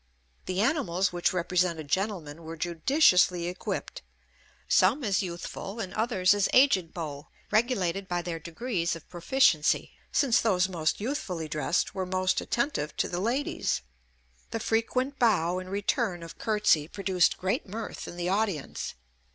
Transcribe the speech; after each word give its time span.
The 0.47 0.61
animals 0.61 1.13
which 1.13 1.31
represented 1.31 1.87
gentlemen 1.87 2.41
were 2.41 2.57
judiciously 2.57 3.45
equipped; 3.47 4.01
some 4.67 5.03
as 5.03 5.21
youthful 5.21 5.79
and 5.79 5.93
others 5.93 6.33
as 6.33 6.49
aged 6.53 6.91
beaux, 6.91 7.27
regulated 7.51 8.07
by 8.07 8.23
their 8.23 8.39
degrees 8.39 8.95
of 8.95 9.07
proficiency, 9.09 9.91
since 10.11 10.41
those 10.41 10.67
most 10.67 10.99
youthfully 10.99 11.47
dressed 11.47 11.93
were 11.93 12.07
most 12.07 12.41
attentive 12.41 12.97
to 12.97 13.07
the 13.07 13.19
ladies. 13.21 13.83
The 14.49 14.59
frequent 14.59 15.19
bow 15.19 15.59
and 15.59 15.69
return 15.69 16.23
of 16.23 16.39
curtsey 16.39 16.87
produced 16.87 17.37
great 17.37 17.67
mirth 17.67 18.07
in 18.07 18.17
the 18.17 18.27
audience. 18.27 18.95